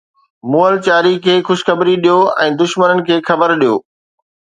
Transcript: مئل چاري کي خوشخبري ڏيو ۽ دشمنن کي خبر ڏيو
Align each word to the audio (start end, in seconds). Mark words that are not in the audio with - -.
مئل 0.51 0.75
چاري 0.87 1.13
کي 1.27 1.35
خوشخبري 1.51 1.95
ڏيو 2.07 2.19
۽ 2.49 2.59
دشمنن 2.65 3.07
کي 3.11 3.15
خبر 3.31 3.59
ڏيو 3.65 3.75